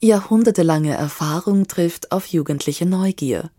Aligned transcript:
Jahrhundertelange 0.00 0.94
Erfahrung 0.94 1.66
trifft 1.66 2.12
auf 2.12 2.26
jugendliche 2.26 2.86
Neugier. 2.86 3.50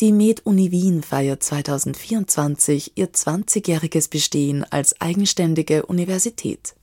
Die 0.00 0.12
Med-Uni 0.12 0.70
Wien 0.70 1.02
feiert 1.02 1.42
2024 1.42 2.92
ihr 2.96 3.08
20-jähriges 3.08 4.10
Bestehen 4.10 4.66
als 4.70 5.00
eigenständige 5.00 5.86
Universität. 5.86 6.74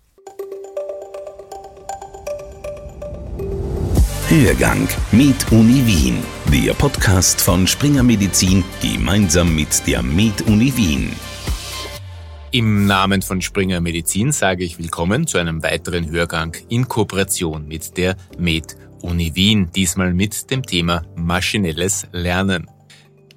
Hörgang 4.30 4.88
Med 5.12 5.36
Uni 5.52 5.86
Wien, 5.86 6.18
der 6.52 6.74
Podcast 6.74 7.40
von 7.40 7.68
Springer 7.68 8.02
Medizin 8.02 8.64
gemeinsam 8.82 9.54
mit 9.54 9.86
der 9.86 10.02
Med 10.02 10.42
Uni 10.48 10.76
Wien. 10.76 11.12
Im 12.50 12.88
Namen 12.88 13.22
von 13.22 13.42
Springer 13.42 13.82
Medizin 13.82 14.32
sage 14.32 14.64
ich 14.64 14.80
willkommen 14.80 15.28
zu 15.28 15.38
einem 15.38 15.62
weiteren 15.62 16.10
Hörgang 16.10 16.56
in 16.70 16.88
Kooperation 16.88 17.68
mit 17.68 17.98
der 17.98 18.16
Med 18.40 18.64
Uni 18.74 18.87
Wien, 19.04 19.70
diesmal 19.76 20.14
mit 20.14 20.50
dem 20.52 20.64
Thema 20.64 21.04
maschinelles 21.16 22.08
Lernen. 22.12 22.68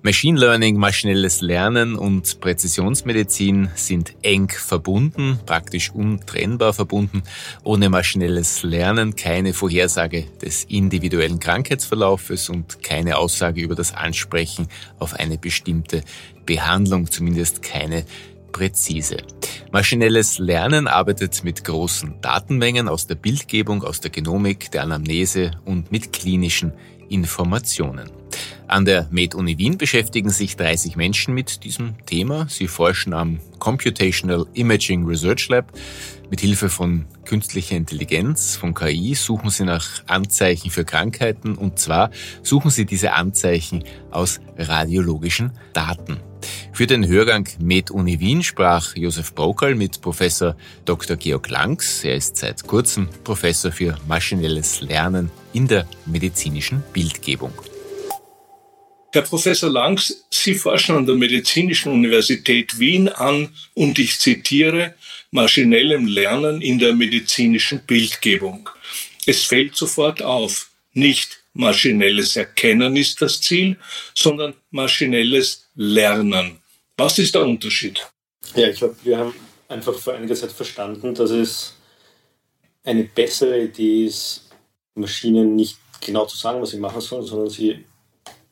Machine 0.03 0.41
Learning, 0.41 0.77
maschinelles 0.79 1.43
Lernen 1.43 1.95
und 1.95 2.41
Präzisionsmedizin 2.41 3.69
sind 3.75 4.15
eng 4.23 4.49
verbunden, 4.49 5.39
praktisch 5.45 5.91
untrennbar 5.91 6.73
verbunden. 6.73 7.23
Ohne 7.65 7.91
maschinelles 7.91 8.63
Lernen 8.63 9.15
keine 9.15 9.53
Vorhersage 9.53 10.25
des 10.41 10.65
individuellen 10.65 11.39
Krankheitsverlaufes 11.39 12.49
und 12.49 12.83
keine 12.83 13.19
Aussage 13.19 13.61
über 13.61 13.75
das 13.75 13.95
Ansprechen 13.95 14.69
auf 14.99 15.13
eine 15.13 15.37
bestimmte 15.37 16.03
Behandlung, 16.47 17.11
zumindest 17.11 17.61
keine 17.61 18.07
präzise. 18.53 19.19
Maschinelles 19.73 20.39
Lernen 20.39 20.89
arbeitet 20.89 21.45
mit 21.45 21.65
großen 21.65 22.21
Datenmengen 22.21 22.89
aus 22.89 23.07
der 23.07 23.15
Bildgebung, 23.15 23.85
aus 23.85 24.01
der 24.01 24.11
Genomik, 24.11 24.71
der 24.71 24.83
Anamnese 24.83 25.53
und 25.65 25.93
mit 25.93 26.13
klinischen 26.13 26.73
Informationen. 27.09 28.11
An 28.71 28.85
der 28.85 29.09
Med-Uni 29.11 29.59
Wien 29.59 29.79
beschäftigen 29.79 30.31
sich 30.31 30.57
30 30.57 30.95
Menschen 30.95 31.35
mit 31.35 31.65
diesem 31.65 31.95
Thema. 32.07 32.47
Sie 32.49 32.69
forschen 32.69 33.13
am 33.13 33.41
Computational 33.59 34.47
Imaging 34.55 35.05
Research 35.05 35.49
Lab. 35.49 35.73
Mit 36.31 36.41
Hilfe 36.41 36.69
von 36.69 37.07
künstlicher 37.25 37.75
Intelligenz, 37.77 38.55
von 38.55 38.73
KI, 38.73 39.15
suchen 39.15 39.51
sie 39.51 39.65
nach 39.65 40.05
Anzeichen 40.07 40.71
für 40.71 40.85
Krankheiten 40.85 41.57
und 41.57 41.81
zwar 41.81 42.13
suchen 42.45 42.71
sie 42.71 42.87
diese 42.87 43.15
Anzeichen 43.15 43.83
aus 44.13 44.41
radiologischen 44.57 45.51
Daten. 45.73 46.30
Für 46.73 46.87
den 46.87 47.07
Hörgang 47.07 47.47
Med-Uni 47.59 48.21
Wien 48.21 48.43
sprach 48.43 48.97
Josef 48.97 49.35
Brokal 49.35 49.75
mit 49.75 50.01
Professor 50.01 50.57
Dr. 50.85 51.17
Georg 51.17 51.51
Langs. 51.51 52.05
Er 52.05 52.15
ist 52.15 52.37
seit 52.37 52.67
kurzem 52.67 53.09
Professor 53.25 53.71
für 53.71 53.99
maschinelles 54.09 54.81
Lernen 54.81 55.31
in 55.53 55.69
der 55.69 55.87
medizinischen 56.07 56.83
Bildgebung. 56.93 57.53
Herr 59.13 59.23
Professor 59.23 59.69
Langs, 59.69 60.25
Sie 60.31 60.55
forschen 60.55 60.97
an 60.97 61.07
der 61.07 61.17
Medizinischen 61.17 61.93
Universität 61.93 62.79
Wien 62.79 63.09
an 63.09 63.49
und 63.75 63.99
ich 63.99 64.19
zitiere 64.21 64.95
maschinellem 65.33 66.07
Lernen 66.07 66.63
in 66.63 66.79
der 66.79 66.95
medizinischen 66.95 67.81
Bildgebung. 67.87 68.71
Es 69.27 69.45
fällt 69.45 69.77
sofort 69.77 70.23
auf, 70.23 70.71
nicht 70.93 71.40
maschinelles 71.53 72.37
Erkennen 72.37 72.97
ist 72.97 73.21
das 73.21 73.41
Ziel, 73.41 73.77
sondern 74.15 74.55
maschinelles 74.71 75.69
Lernen. 75.75 76.59
Was 76.97 77.19
ist 77.19 77.35
der 77.35 77.43
Unterschied? 77.43 78.07
Ja, 78.55 78.69
ich 78.69 78.79
glaube, 78.79 78.97
wir 79.03 79.19
haben 79.19 79.35
einfach 79.69 79.95
vor 79.95 80.15
einiger 80.15 80.35
Zeit 80.35 80.53
verstanden, 80.53 81.15
dass 81.15 81.31
es 81.31 81.75
eine 82.85 83.05
bessere 83.05 83.65
Idee 83.65 84.07
ist, 84.07 84.49
Maschinen 84.95 85.55
nicht 85.55 85.79
genau 86.01 86.27
zu 86.27 86.37
sagen, 86.37 86.61
was 86.61 86.71
sie 86.71 86.79
machen 86.79 87.01
sollen, 87.01 87.25
sondern 87.25 87.51
sie 87.51 87.85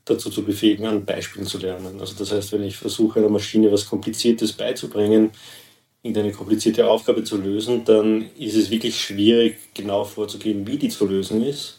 dazu 0.04 0.30
zu 0.30 0.42
befähigen, 0.42 0.86
an 0.86 1.04
Beispielen 1.04 1.46
zu 1.46 1.58
lernen. 1.58 2.00
Also 2.00 2.14
das 2.18 2.32
heißt, 2.32 2.52
wenn 2.52 2.62
ich 2.62 2.76
versuche, 2.76 3.18
einer 3.18 3.28
Maschine 3.28 3.70
was 3.70 3.86
Kompliziertes 3.86 4.52
beizubringen, 4.52 5.30
irgendeine 6.02 6.32
komplizierte 6.32 6.88
Aufgabe 6.88 7.24
zu 7.24 7.36
lösen, 7.36 7.84
dann 7.84 8.30
ist 8.38 8.54
es 8.54 8.70
wirklich 8.70 9.00
schwierig, 9.00 9.56
genau 9.74 10.04
vorzugeben, 10.04 10.66
wie 10.66 10.78
die 10.78 10.88
zu 10.88 11.06
lösen 11.06 11.44
ist. 11.44 11.77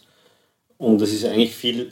Und 0.80 1.02
es 1.02 1.14
ist 1.14 1.26
eigentlich 1.26 1.54
viel 1.54 1.92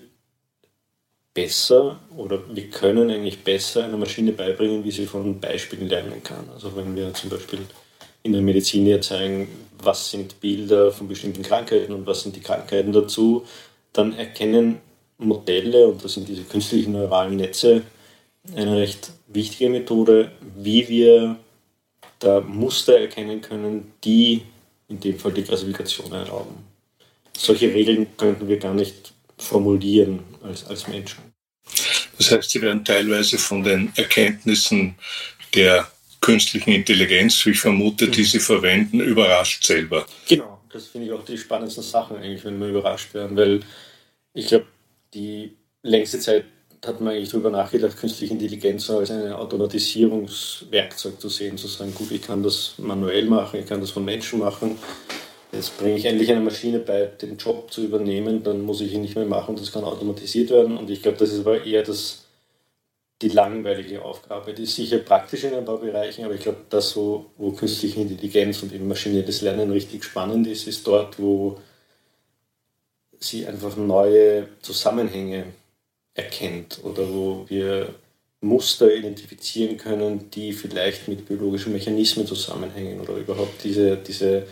besser 1.33 1.99
oder 2.15 2.39
wir 2.49 2.69
können 2.69 3.11
eigentlich 3.11 3.43
besser 3.43 3.83
einer 3.83 3.97
Maschine 3.97 4.31
beibringen, 4.31 4.83
wie 4.83 4.91
sie 4.91 5.05
von 5.05 5.39
Beispielen 5.39 5.87
lernen 5.87 6.23
kann. 6.23 6.49
Also 6.53 6.75
wenn 6.75 6.95
wir 6.95 7.13
zum 7.13 7.29
Beispiel 7.29 7.59
in 8.23 8.31
der 8.31 8.41
Medizin 8.41 8.85
hier 8.85 9.01
zeigen, 9.01 9.49
was 9.83 10.09
sind 10.09 10.39
Bilder 10.39 10.91
von 10.91 11.07
bestimmten 11.07 11.43
Krankheiten 11.43 11.93
und 11.93 12.07
was 12.07 12.23
sind 12.23 12.37
die 12.37 12.39
Krankheiten 12.39 12.93
dazu, 12.93 13.45
dann 13.91 14.13
erkennen 14.13 14.79
Modelle, 15.17 15.89
und 15.89 16.03
das 16.03 16.13
sind 16.13 16.27
diese 16.29 16.43
künstlichen 16.43 16.93
neuralen 16.93 17.35
Netze, 17.35 17.81
eine 18.55 18.77
recht 18.77 19.11
wichtige 19.27 19.69
Methode, 19.69 20.31
wie 20.55 20.87
wir 20.87 21.35
da 22.19 22.39
Muster 22.39 22.97
erkennen 22.97 23.41
können, 23.41 23.91
die 24.03 24.43
in 24.87 25.01
dem 25.01 25.19
Fall 25.19 25.33
die 25.33 25.43
Klassifikation 25.43 26.11
erlauben. 26.13 26.76
Solche 27.37 27.73
Regeln 27.73 28.07
könnten 28.17 28.47
wir 28.47 28.57
gar 28.57 28.73
nicht 28.73 29.13
formulieren 29.37 30.19
als, 30.43 30.65
als 30.65 30.87
Menschen. 30.87 31.19
Das 32.17 32.31
heißt, 32.31 32.49
sie 32.49 32.61
werden 32.61 32.83
teilweise 32.83 33.37
von 33.37 33.63
den 33.63 33.91
Erkenntnissen 33.95 34.95
der 35.53 35.87
künstlichen 36.19 36.71
Intelligenz, 36.71 37.45
wie 37.45 37.51
ich 37.51 37.59
vermute, 37.59 38.07
die 38.07 38.23
sie 38.23 38.39
verwenden, 38.39 38.99
überrascht 38.99 39.63
selber. 39.63 40.05
Genau, 40.27 40.59
das 40.71 40.87
finde 40.87 41.07
ich 41.07 41.13
auch 41.13 41.23
die 41.23 41.37
spannendsten 41.37 41.83
Sachen 41.83 42.17
eigentlich, 42.17 42.43
wenn 42.43 42.59
wir 42.59 42.69
überrascht 42.69 43.13
werden, 43.13 43.37
weil 43.37 43.59
ich 44.33 44.47
glaube, 44.47 44.65
die 45.13 45.55
längste 45.83 46.19
Zeit 46.19 46.45
hat 46.85 47.01
man 47.01 47.13
eigentlich 47.13 47.29
darüber 47.29 47.49
nachgedacht, 47.49 47.97
künstliche 47.97 48.33
Intelligenz 48.33 48.89
als 48.89 49.11
ein 49.11 49.31
Automatisierungswerkzeug 49.31 51.19
zu 51.19 51.29
sehen, 51.29 51.57
zu 51.57 51.67
sagen, 51.67 51.93
gut, 51.93 52.11
ich 52.11 52.21
kann 52.21 52.43
das 52.43 52.73
manuell 52.77 53.25
machen, 53.25 53.59
ich 53.59 53.65
kann 53.65 53.81
das 53.81 53.91
von 53.91 54.05
Menschen 54.05 54.39
machen. 54.39 54.77
Jetzt 55.57 55.75
bringe 55.79 55.97
ich 55.97 56.05
endlich 56.05 56.29
eine 56.31 56.41
Maschine 56.41 56.77
bei, 56.77 57.07
den 57.07 57.35
Job 57.37 57.73
zu 57.73 57.83
übernehmen, 57.83 58.43
dann 58.43 58.61
muss 58.61 58.79
ich 58.79 58.93
ihn 58.93 59.01
nicht 59.01 59.15
mehr 59.15 59.25
machen, 59.25 59.55
das 59.55 59.71
kann 59.71 59.83
automatisiert 59.83 60.51
werden. 60.51 60.77
Und 60.77 60.87
ich 60.91 61.01
glaube, 61.01 61.17
das 61.17 61.31
ist 61.31 61.39
aber 61.39 61.65
eher 61.65 61.81
das, 61.81 62.25
die 63.23 63.29
langweilige 63.29 64.03
Aufgabe. 64.03 64.53
Die 64.53 64.63
ist 64.63 64.75
sicher 64.75 64.99
praktisch 64.99 65.45
in 65.45 65.55
ein 65.55 65.65
paar 65.65 65.79
Bereichen, 65.79 66.25
aber 66.25 66.35
ich 66.35 66.41
glaube, 66.41 66.59
das, 66.69 66.95
wo, 66.95 67.25
wo 67.37 67.51
künstliche 67.53 67.99
Intelligenz 67.99 68.61
und 68.61 68.71
eben 68.71 68.87
maschinelles 68.87 69.41
Lernen 69.41 69.71
richtig 69.71 70.03
spannend 70.03 70.45
ist, 70.45 70.67
ist 70.67 70.85
dort, 70.85 71.17
wo 71.17 71.57
sie 73.19 73.47
einfach 73.47 73.75
neue 73.77 74.47
Zusammenhänge 74.61 75.45
erkennt 76.13 76.81
oder 76.83 77.11
wo 77.11 77.45
wir 77.47 77.95
Muster 78.41 78.93
identifizieren 78.93 79.77
können, 79.77 80.29
die 80.29 80.53
vielleicht 80.53 81.07
mit 81.07 81.27
biologischen 81.27 81.73
Mechanismen 81.73 82.27
zusammenhängen 82.27 83.01
oder 83.01 83.15
überhaupt 83.15 83.63
diese, 83.63 83.97
diese, 83.97 84.45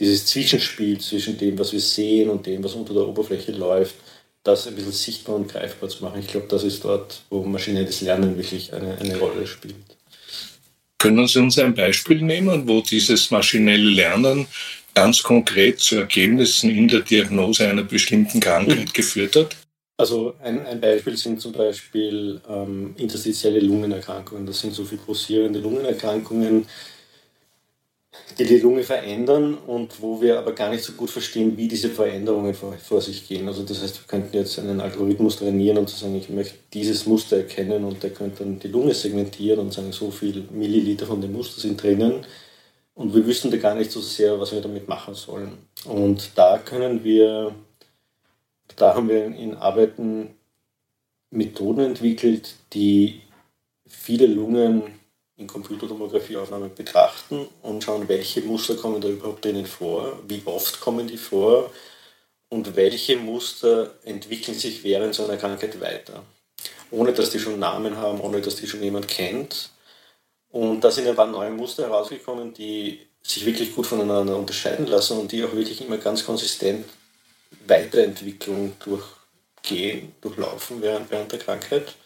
dieses 0.00 0.26
Zwischenspiel 0.26 1.00
zwischen 1.00 1.38
dem, 1.38 1.58
was 1.58 1.72
wir 1.72 1.80
sehen 1.80 2.30
und 2.30 2.46
dem, 2.46 2.62
was 2.64 2.74
unter 2.74 2.94
der 2.94 3.06
Oberfläche 3.06 3.52
läuft, 3.52 3.94
das 4.42 4.66
ein 4.66 4.74
bisschen 4.74 4.92
sichtbar 4.92 5.36
und 5.36 5.48
greifbar 5.48 5.88
zu 5.88 6.04
machen. 6.04 6.20
Ich 6.20 6.26
glaube, 6.26 6.46
das 6.48 6.64
ist 6.64 6.84
dort, 6.84 7.22
wo 7.30 7.42
maschinelles 7.42 8.00
Lernen 8.02 8.36
wirklich 8.36 8.72
eine, 8.72 8.98
eine 8.98 9.16
Rolle 9.16 9.46
spielt. 9.46 9.76
Können 10.98 11.26
Sie 11.26 11.38
uns 11.38 11.58
ein 11.58 11.74
Beispiel 11.74 12.22
nehmen, 12.22 12.66
wo 12.68 12.80
dieses 12.80 13.30
maschinelle 13.30 13.90
Lernen 13.90 14.46
ganz 14.94 15.22
konkret 15.22 15.80
zu 15.80 15.96
Ergebnissen 15.96 16.70
in 16.70 16.88
der 16.88 17.00
Diagnose 17.00 17.68
einer 17.68 17.82
bestimmten 17.82 18.40
Krankheit 18.40 18.94
geführt 18.94 19.36
hat? 19.36 19.56
Also 19.96 20.34
ein, 20.42 20.64
ein 20.66 20.80
Beispiel 20.80 21.16
sind 21.16 21.40
zum 21.40 21.52
Beispiel 21.52 22.40
ähm, 22.48 22.94
interstitielle 22.96 23.60
Lungenerkrankungen. 23.60 24.44
Das 24.44 24.60
sind 24.60 24.74
so 24.74 24.84
fibrosierende 24.84 25.60
Lungenerkrankungen, 25.60 26.66
die 28.38 28.44
die 28.44 28.58
Lunge 28.58 28.82
verändern 28.82 29.54
und 29.54 30.00
wo 30.00 30.20
wir 30.20 30.38
aber 30.38 30.52
gar 30.52 30.70
nicht 30.70 30.82
so 30.82 30.92
gut 30.94 31.10
verstehen, 31.10 31.56
wie 31.56 31.68
diese 31.68 31.88
Veränderungen 31.88 32.54
vor, 32.54 32.72
vor 32.74 33.00
sich 33.00 33.28
gehen. 33.28 33.46
Also 33.46 33.62
das 33.62 33.82
heißt, 33.82 34.00
wir 34.00 34.06
könnten 34.06 34.36
jetzt 34.36 34.58
einen 34.58 34.80
Algorithmus 34.80 35.36
trainieren 35.36 35.78
und 35.78 35.88
sagen, 35.88 36.16
ich 36.16 36.28
möchte 36.28 36.54
dieses 36.72 37.06
Muster 37.06 37.38
erkennen 37.38 37.84
und 37.84 38.02
der 38.02 38.10
könnte 38.10 38.44
dann 38.44 38.58
die 38.58 38.68
Lunge 38.68 38.94
segmentieren 38.94 39.60
und 39.60 39.72
sagen, 39.72 39.92
so 39.92 40.10
viel 40.10 40.48
Milliliter 40.50 41.06
von 41.06 41.20
dem 41.20 41.32
Muster 41.32 41.60
sind 41.60 41.80
drinnen 41.82 42.26
und 42.94 43.14
wir 43.14 43.26
wüssten 43.26 43.50
da 43.50 43.56
gar 43.56 43.74
nicht 43.74 43.90
so 43.90 44.00
sehr, 44.00 44.38
was 44.40 44.52
wir 44.52 44.60
damit 44.60 44.88
machen 44.88 45.14
sollen. 45.14 45.58
Und 45.84 46.30
da 46.36 46.58
können 46.58 47.04
wir, 47.04 47.54
da 48.76 48.94
haben 48.94 49.08
wir 49.08 49.26
in 49.26 49.54
Arbeiten 49.54 50.34
Methoden 51.30 51.80
entwickelt, 51.80 52.54
die 52.72 53.20
viele 53.86 54.26
Lungen 54.26 54.82
in 55.36 55.46
Computertomographieaufnahmen 55.46 56.74
betrachten 56.74 57.48
und 57.62 57.82
schauen, 57.82 58.08
welche 58.08 58.40
Muster 58.42 58.76
kommen 58.76 59.00
da 59.00 59.08
überhaupt 59.08 59.44
drinnen 59.44 59.66
vor, 59.66 60.18
wie 60.28 60.42
oft 60.44 60.80
kommen 60.80 61.08
die 61.08 61.16
vor 61.16 61.72
und 62.48 62.76
welche 62.76 63.16
Muster 63.16 63.94
entwickeln 64.04 64.56
sich 64.56 64.84
während 64.84 65.14
so 65.14 65.24
einer 65.24 65.36
Krankheit 65.36 65.80
weiter. 65.80 66.22
Ohne 66.90 67.12
dass 67.12 67.30
die 67.30 67.40
schon 67.40 67.58
Namen 67.58 67.96
haben, 67.96 68.20
ohne 68.20 68.40
dass 68.40 68.56
die 68.56 68.68
schon 68.68 68.82
jemand 68.82 69.08
kennt, 69.08 69.70
und 70.54 70.84
da 70.84 70.90
sind 70.92 71.08
ein 71.08 71.16
paar 71.16 71.26
neue 71.26 71.50
Muster 71.50 71.82
herausgekommen, 71.82 72.54
die 72.54 73.00
sich 73.20 73.44
wirklich 73.44 73.74
gut 73.74 73.88
voneinander 73.88 74.36
unterscheiden 74.36 74.86
lassen 74.86 75.18
und 75.18 75.32
die 75.32 75.42
auch 75.42 75.52
wirklich 75.52 75.84
immer 75.84 75.96
ganz 75.98 76.24
konsistent 76.24 76.86
Weiterentwicklung 77.66 78.74
durchgehen, 78.78 80.14
durchlaufen 80.20 80.80
während, 80.80 81.10
während 81.10 81.32
der 81.32 81.40
Krankheit. 81.40 81.96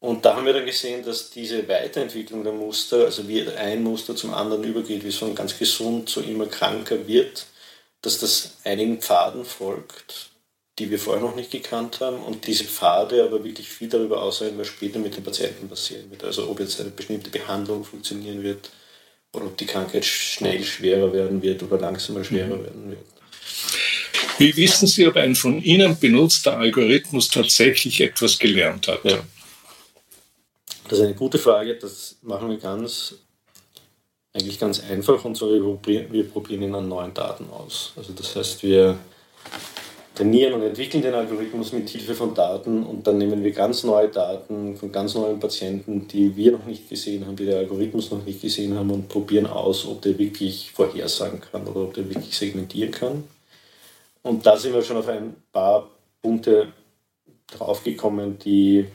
Und 0.00 0.24
da 0.24 0.34
haben 0.34 0.46
wir 0.46 0.54
dann 0.54 0.64
gesehen, 0.64 1.04
dass 1.04 1.28
diese 1.28 1.68
Weiterentwicklung 1.68 2.42
der 2.42 2.54
Muster, 2.54 3.04
also 3.04 3.28
wie 3.28 3.46
ein 3.46 3.82
Muster 3.82 4.16
zum 4.16 4.32
anderen 4.32 4.64
übergeht, 4.64 5.04
wie 5.04 5.08
es 5.08 5.16
von 5.16 5.34
ganz 5.34 5.58
gesund 5.58 6.08
zu 6.08 6.22
immer 6.22 6.46
kranker 6.46 7.06
wird, 7.06 7.46
dass 8.00 8.18
das 8.18 8.56
einigen 8.64 9.00
Pfaden 9.02 9.44
folgt, 9.44 10.30
die 10.78 10.90
wir 10.90 10.98
vorher 10.98 11.22
noch 11.22 11.36
nicht 11.36 11.50
gekannt 11.50 12.00
haben 12.00 12.22
und 12.22 12.46
diese 12.46 12.64
Pfade 12.64 13.22
aber 13.22 13.44
wirklich 13.44 13.68
viel 13.68 13.90
darüber 13.90 14.22
aussagen, 14.22 14.56
was 14.56 14.68
später 14.68 14.98
mit 14.98 15.16
den 15.16 15.22
Patienten 15.22 15.68
passieren 15.68 16.10
wird. 16.10 16.24
Also 16.24 16.48
ob 16.48 16.60
jetzt 16.60 16.80
eine 16.80 16.88
bestimmte 16.88 17.28
Behandlung 17.28 17.84
funktionieren 17.84 18.42
wird 18.42 18.70
oder 19.34 19.44
ob 19.44 19.58
die 19.58 19.66
Krankheit 19.66 20.06
schnell 20.06 20.64
schwerer 20.64 21.12
werden 21.12 21.42
wird 21.42 21.62
oder 21.62 21.78
langsamer 21.78 22.24
schwerer 22.24 22.56
mhm. 22.56 22.64
werden 22.64 22.90
wird. 22.90 23.00
Wie 24.38 24.56
wissen 24.56 24.86
Sie, 24.86 25.06
ob 25.06 25.16
ein 25.16 25.34
von 25.34 25.62
Ihnen 25.62 25.98
benutzter 25.98 26.56
Algorithmus 26.56 27.28
tatsächlich 27.28 28.00
etwas 28.00 28.38
gelernt 28.38 28.88
hat? 28.88 29.04
Ja. 29.04 29.22
Das 30.90 30.98
ist 30.98 31.04
eine 31.04 31.14
gute 31.14 31.38
Frage. 31.38 31.76
Das 31.76 32.16
machen 32.22 32.50
wir 32.50 32.58
ganz, 32.58 33.14
eigentlich 34.32 34.58
ganz 34.58 34.82
einfach 34.82 35.24
und 35.24 35.36
zwar 35.36 35.50
wir 35.50 35.60
probieren, 35.60 36.06
wir 36.10 36.28
probieren 36.28 36.62
ihn 36.62 36.74
an 36.74 36.88
neuen 36.88 37.14
Daten 37.14 37.48
aus. 37.48 37.92
Also 37.96 38.12
das 38.12 38.34
heißt, 38.34 38.64
wir 38.64 38.98
trainieren 40.16 40.54
und 40.54 40.62
entwickeln 40.62 41.00
den 41.00 41.14
Algorithmus 41.14 41.70
mit 41.70 41.88
Hilfe 41.88 42.16
von 42.16 42.34
Daten 42.34 42.82
und 42.82 43.06
dann 43.06 43.18
nehmen 43.18 43.44
wir 43.44 43.52
ganz 43.52 43.84
neue 43.84 44.08
Daten 44.08 44.76
von 44.76 44.90
ganz 44.90 45.14
neuen 45.14 45.38
Patienten, 45.38 46.08
die 46.08 46.34
wir 46.34 46.50
noch 46.50 46.66
nicht 46.66 46.88
gesehen 46.88 47.24
haben, 47.24 47.36
die 47.36 47.46
der 47.46 47.58
Algorithmus 47.58 48.10
noch 48.10 48.24
nicht 48.24 48.42
gesehen 48.42 48.76
haben 48.76 48.90
und 48.90 49.08
probieren 49.08 49.46
aus, 49.46 49.86
ob 49.86 50.02
der 50.02 50.18
wirklich 50.18 50.72
vorhersagen 50.72 51.40
kann 51.40 51.68
oder 51.68 51.82
ob 51.82 51.94
der 51.94 52.08
wirklich 52.08 52.36
segmentieren 52.36 52.90
kann. 52.90 53.22
Und 54.22 54.44
da 54.44 54.56
sind 54.56 54.74
wir 54.74 54.82
schon 54.82 54.96
auf 54.96 55.06
ein 55.06 55.36
paar 55.52 55.88
Punkte 56.20 56.72
draufgekommen, 57.46 58.40
die 58.40 58.86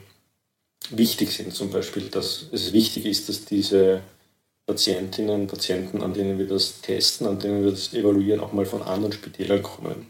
wichtig 0.90 1.32
sind. 1.32 1.54
Zum 1.54 1.70
Beispiel, 1.70 2.04
dass 2.04 2.46
es 2.52 2.72
wichtig 2.72 3.06
ist, 3.06 3.28
dass 3.28 3.44
diese 3.44 4.02
Patientinnen 4.66 5.46
Patienten, 5.46 6.02
an 6.02 6.12
denen 6.12 6.38
wir 6.38 6.48
das 6.48 6.80
testen, 6.80 7.26
an 7.26 7.38
denen 7.38 7.64
wir 7.64 7.70
das 7.70 7.94
evaluieren, 7.94 8.40
auch 8.40 8.52
mal 8.52 8.66
von 8.66 8.82
anderen 8.82 9.12
Spitälern 9.12 9.62
kommen. 9.62 10.06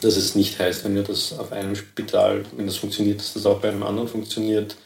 Dass 0.00 0.16
es 0.16 0.34
nicht 0.34 0.58
heißt, 0.58 0.84
wenn 0.84 0.94
wir 0.94 1.02
das 1.02 1.38
auf 1.38 1.52
einem 1.52 1.76
Spital, 1.76 2.44
wenn 2.56 2.66
das 2.66 2.76
funktioniert, 2.76 3.20
dass 3.20 3.34
das 3.34 3.46
auch 3.46 3.60
bei 3.60 3.68
einem 3.68 3.82
anderen 3.82 4.08
funktioniert, 4.08 4.76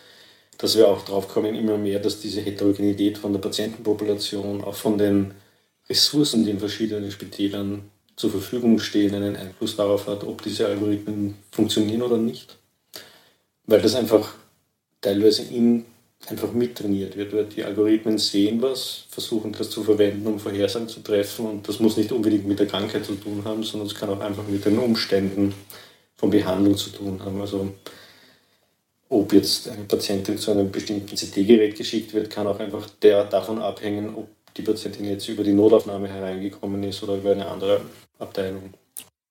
dass 0.59 0.77
wir 0.77 0.89
auch 0.89 1.05
drauf 1.05 1.29
kommen, 1.29 1.55
immer 1.55 1.79
mehr, 1.79 2.01
dass 2.01 2.21
diese 2.21 2.41
Heterogenität 2.41 3.19
von 3.19 3.33
der 3.33 3.41
Patientenpopulation, 3.41 4.65
auch 4.65 4.75
von 4.75 4.99
den 4.99 5.35
Ressourcen, 5.89 6.45
die 6.45 6.51
in 6.51 6.59
verschiedenen 6.59 7.11
Spitälern 7.11 7.91
zur 8.17 8.31
Verfügung 8.31 8.79
stehen, 8.79 9.15
einen 9.15 9.37
Einfluss 9.37 9.77
darauf 9.77 10.07
hat, 10.07 10.25
ob 10.25 10.43
diese 10.43 10.67
Algorithmen 10.67 11.37
funktionieren 11.51 12.03
oder 12.03 12.19
nicht. 12.19 12.59
Weil 13.67 13.81
das 13.81 13.95
einfach 13.95 14.35
teilweise 15.03 15.43
in 15.43 15.85
einfach 16.29 16.53
mittrainiert 16.53 17.17
wird, 17.17 17.33
weil 17.33 17.45
die 17.47 17.65
Algorithmen 17.65 18.17
sehen 18.17 18.63
was, 18.63 19.05
versuchen 19.11 19.53
das 19.53 19.71
zu 19.71 19.83
verwenden, 19.83 20.27
um 20.27 20.39
Vorhersagen 20.39 20.89
zu 20.89 21.01
treffen 21.01 21.47
und 21.47 21.69
das 21.69 21.81
muss 21.81 21.97
nicht 21.97 22.13
unbedingt 22.13 22.47
mit 22.47 22.61
der 22.61 22.67
Krankheit 22.67 23.05
zu 23.05 23.17
tun 23.17 23.43
haben, 23.45 23.63
sondern 23.65 23.89
es 23.89 23.95
kann 23.95 24.09
auch 24.09 24.21
einfach 24.21 24.47
mit 24.47 24.65
den 24.65 24.79
Umständen 24.79 25.53
von 26.17 26.31
Behandlung 26.31 26.77
zu 26.77 26.91
tun 26.91 27.21
haben. 27.25 27.41
Also 27.41 27.75
ob 29.09 29.33
jetzt 29.33 29.69
eine 29.69 29.85
Patientin 29.85 30.39
zu 30.39 30.53
einem 30.53 30.71
bestimmten 30.71 31.17
CT-Gerät 31.17 31.77
geschickt 31.77 32.15
wird, 32.15 32.31
kann 32.31 32.47
auch 32.47 32.61
einfach 32.61 32.89
der 33.03 33.25
davon 33.25 33.61
abhängen, 33.61 34.15
ob 34.15 34.29
die 34.57 34.63
Patientin 34.63 35.07
jetzt 35.07 35.29
über 35.29 35.43
die 35.43 35.53
Notaufnahme 35.53 36.09
hereingekommen 36.09 36.83
ist 36.85 37.03
oder 37.03 37.17
über 37.17 37.33
eine 37.33 37.47
andere 37.47 37.81
Abteilung. 38.19 38.75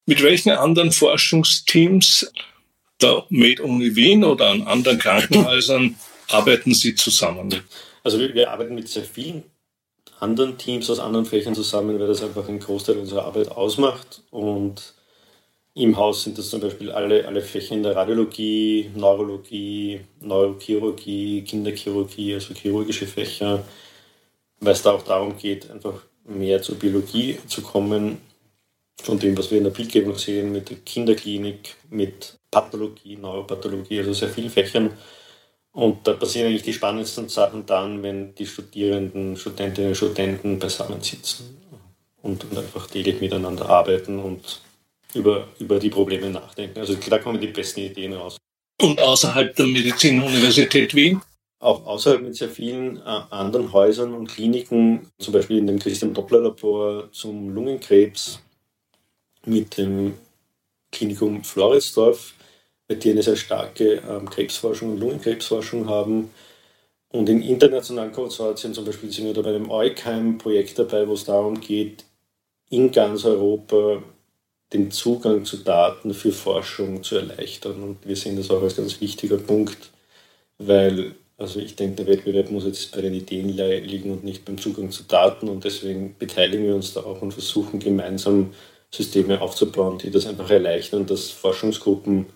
Mit 0.06 0.22
welchen 0.24 0.52
anderen 0.52 0.92
Forschungsteams 0.92 2.32
der 3.02 3.26
Med-Uni 3.30 3.96
Wien 3.96 4.24
oder 4.24 4.50
an 4.50 4.64
anderen 4.64 5.00
Krankenhäusern 5.00 5.96
arbeiten 6.30 6.74
Sie 6.74 6.96
zusammen? 6.96 7.54
Also 8.04 8.20
wir, 8.20 8.34
wir, 8.34 8.52
arbeiten 8.52 8.76
mit 8.76 8.88
sehr 8.88 9.04
vielen 9.04 9.44
anderen 10.20 10.58
Teams 10.58 10.90
aus 10.90 11.00
anderen 11.00 11.26
Fächern 11.26 11.56
zusammen, 11.56 12.00
weil 12.00 12.08
das 12.08 12.24
einfach 12.24 12.48
einen 12.48 12.60
Großteil 12.60 12.98
unserer 12.98 13.26
Arbeit 13.26 13.50
ausmacht. 13.52 14.24
Und 14.32 14.94
im 15.74 15.98
Haus 15.98 16.24
sind 16.24 16.38
das 16.38 16.50
zum 16.50 16.62
Beispiel 16.62 16.92
alle, 16.92 17.28
alle 17.28 17.42
Fächer 17.42 17.76
in 17.76 17.84
der 17.84 17.96
Radiologie, 17.96 18.90
Neurologie, 18.96 20.02
Neurochirurgie, 20.20 21.44
Kinderchirurgie, 21.44 22.34
also 22.34 22.54
chirurgische 22.54 23.08
Fächer, 23.08 23.64
weil 24.60 24.74
es 24.74 24.82
da 24.82 24.92
auch 24.92 25.04
darum 25.04 25.38
geht, 25.38 25.72
einfach 25.72 26.02
mehr 26.26 26.62
zur 26.62 26.76
Biologie 26.76 27.38
zu 27.48 27.62
kommen, 27.62 28.18
von 29.02 29.18
dem, 29.18 29.38
was 29.38 29.50
wir 29.50 29.58
in 29.58 29.64
der 29.64 29.72
Bildgebung 29.72 30.16
sehen, 30.18 30.52
mit 30.52 30.70
der 30.70 30.78
Kinderklinik, 30.78 31.76
mit 31.90 32.38
Pathologie, 32.52 33.16
Neuropathologie, 33.16 34.00
also 34.00 34.14
sehr 34.14 34.30
vielen 34.30 34.50
Fächern. 34.50 34.92
Und 35.72 36.06
da 36.06 36.14
passieren 36.14 36.48
eigentlich 36.48 36.64
die 36.64 36.74
spannendsten 36.74 37.30
Sachen 37.30 37.66
dann, 37.66 38.04
wenn 38.04 38.36
die 38.36 38.46
Studierenden, 38.46 39.38
Studentinnen 39.38 39.92
und 39.92 39.96
Studenten 39.96 40.60
beisammensitzen 40.60 41.58
und, 42.22 42.44
und 42.44 42.58
einfach 42.58 42.88
täglich 42.88 43.22
miteinander 43.22 43.70
arbeiten 43.70 44.20
und 44.20 44.62
über, 45.14 45.48
über 45.60 45.80
die 45.80 45.90
Probleme 45.90 46.30
nachdenken. 46.30 46.80
Also 46.80 46.96
da 46.96 47.18
kommen 47.20 47.40
die 47.40 47.48
besten 47.48 47.82
Ideen 47.82 48.14
raus. 48.14 48.38
Und 48.82 49.00
außerhalb 49.00 49.56
der 49.56 49.68
Medizinuniversität 49.68 50.94
Wien? 50.94 51.22
Auch 51.60 51.86
außerhalb 51.86 52.24
mit 52.24 52.36
sehr 52.36 52.50
vielen 52.50 52.98
äh, 52.98 53.22
anderen 53.30 53.72
Häusern 53.72 54.14
und 54.14 54.28
Kliniken, 54.28 55.08
zum 55.20 55.34
Beispiel 55.34 55.60
in 55.60 55.68
dem 55.68 55.80
Christian 55.80 56.14
Doppler 56.14 56.40
Labor 56.40 57.12
zum 57.12 57.50
Lungenkrebs, 57.50 58.42
mit 59.46 59.78
dem 59.78 60.16
Klinikum 60.92 61.44
Floridsdorf, 61.44 62.34
die 62.96 63.12
eine 63.12 63.24
sehr 63.24 63.36
starke 63.36 64.02
ähm, 64.10 64.30
Krebsforschung 64.30 64.94
und 64.94 65.00
Lungenkrebsforschung 65.00 65.88
haben. 65.88 66.32
Und 67.10 67.28
in 67.30 67.42
internationalen 67.42 68.12
Konsortien, 68.12 68.74
zum 68.74 68.86
Beispiel 68.86 69.12
sind 69.12 69.26
wir 69.26 69.34
da 69.34 69.42
bei 69.42 69.50
einem 69.50 69.70
EUCHEIM-Projekt 69.70 70.80
dabei, 70.80 71.08
wo 71.08 71.14
es 71.14 71.26
darum 71.26 71.60
geht, 71.60 72.06
in 72.70 72.92
ganz 72.92 73.26
Europa 73.26 74.02
den 74.72 74.92
Zugang 74.92 75.44
zu 75.44 75.58
Daten 75.58 76.14
für 76.14 76.32
Forschung 76.32 77.04
zu 77.04 77.18
erleichtern. 77.18 77.84
Und 77.84 78.08
wir 78.08 78.16
sehen 78.16 78.38
das 78.38 78.50
auch 78.50 78.62
als 78.62 78.78
ganz 78.78 79.02
wichtiger 79.02 79.38
Punkt, 79.38 79.90
weil 80.58 81.16
also 81.42 81.60
ich 81.60 81.76
denke, 81.76 82.04
der 82.04 82.08
Wettbewerb 82.08 82.52
muss 82.52 82.66
jetzt 82.66 82.92
bei 82.92 83.02
den 83.02 83.16
Ideen 83.16 83.50
liegen 83.50 84.12
und 84.12 84.24
nicht 84.24 84.46
beim 84.46 84.60
Zugang 84.60 84.92
zu 84.92 85.04
Daten. 85.04 85.50
Und 85.50 85.64
deswegen 85.64 86.16
beteiligen 86.20 86.68
wir 86.68 86.76
uns 86.76 86.94
da 86.94 87.02
auch 87.02 87.22
und 87.24 87.34
versuchen 87.34 87.80
gemeinsam 87.80 88.54
Systeme 88.94 89.42
aufzubauen, 89.42 89.98
die 89.98 90.12
das 90.12 90.28
einfach 90.28 90.52
erleichtern, 90.52 91.08
dass 91.08 91.32
Forschungsgruppen 91.32 92.28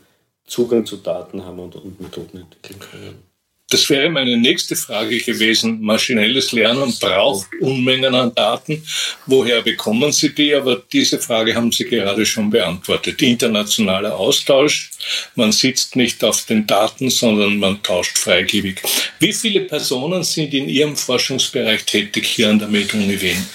Zugang 0.47 0.85
zu 0.85 0.97
Daten 0.97 1.43
haben 1.43 1.59
und, 1.59 1.75
und 1.75 1.99
Methoden 1.99 2.39
entwickeln 2.39 2.79
können. 2.79 3.23
Das 3.71 3.89
wäre 3.89 4.09
meine 4.11 4.37
nächste 4.37 4.75
Frage 4.75 5.17
gewesen. 5.17 5.81
Maschinelles 5.81 6.51
Lernen 6.51 6.93
braucht 6.99 7.47
Unmengen 7.59 8.13
an 8.13 8.33
Daten. 8.35 8.85
Woher 9.25 9.63
bekommen 9.63 10.11
Sie 10.11 10.35
die? 10.35 10.53
Aber 10.53 10.83
diese 10.93 11.17
Frage 11.17 11.55
haben 11.55 11.71
Sie 11.71 11.85
gerade 11.85 12.27
schon 12.27 12.51
beantwortet. 12.51 13.19
Internationaler 13.23 14.15
Austausch. 14.19 14.91
Man 15.33 15.51
sitzt 15.51 15.95
nicht 15.95 16.23
auf 16.23 16.45
den 16.45 16.67
Daten, 16.67 17.09
sondern 17.09 17.57
man 17.57 17.81
tauscht 17.81 18.19
freigebig. 18.19 18.83
Wie 19.17 19.33
viele 19.33 19.61
Personen 19.61 20.23
sind 20.23 20.53
in 20.53 20.69
Ihrem 20.69 20.95
Forschungsbereich 20.95 21.85
tätig 21.85 22.27
hier 22.27 22.51
an 22.51 22.59
der 22.59 22.67
MedUni 22.67 23.19
Wien? 23.19 23.45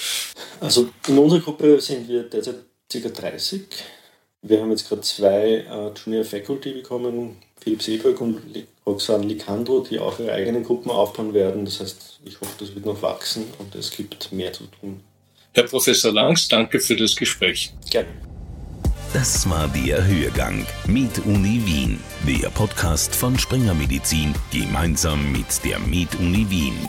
Also 0.58 0.90
in 1.06 1.18
unserer 1.18 1.40
Gruppe 1.40 1.80
sind 1.80 2.08
wir 2.08 2.24
derzeit 2.24 2.56
ca. 2.92 3.08
30. 3.08 3.60
Wir 4.42 4.60
haben 4.60 4.70
jetzt 4.70 4.88
gerade 4.88 5.02
zwei 5.02 5.64
äh, 5.68 5.90
Junior 5.94 6.24
Faculty 6.24 6.72
bekommen, 6.72 7.36
Philipp 7.60 7.82
Seeberg 7.82 8.20
und 8.20 8.40
Roxanne 8.86 9.26
Licandro, 9.26 9.80
die 9.80 9.98
auch 9.98 10.18
ihre 10.18 10.32
eigenen 10.32 10.64
Gruppen 10.64 10.90
aufbauen 10.90 11.34
werden. 11.34 11.64
Das 11.64 11.80
heißt, 11.80 12.20
ich 12.24 12.40
hoffe, 12.40 12.52
das 12.58 12.74
wird 12.74 12.86
noch 12.86 13.02
wachsen 13.02 13.44
und 13.58 13.74
es 13.74 13.90
gibt 13.90 14.32
mehr 14.32 14.52
zu 14.52 14.64
tun. 14.80 15.00
Herr 15.52 15.64
Professor 15.64 16.12
Langs, 16.12 16.48
danke 16.48 16.80
für 16.80 16.96
das 16.96 17.14
Gespräch. 17.14 17.72
Gerne. 17.90 18.08
Das 19.12 19.48
war 19.50 19.68
der 19.68 20.06
Hörgang 20.06 20.64
mit 20.86 21.18
Uni 21.26 21.60
Wien, 21.66 21.98
der 22.26 22.48
Podcast 22.50 23.14
von 23.14 23.36
Springer 23.36 23.74
Medizin 23.74 24.32
gemeinsam 24.52 25.32
mit 25.32 25.46
der 25.64 25.80
Med 25.80 26.08
Uni 26.20 26.48
Wien. 26.48 26.88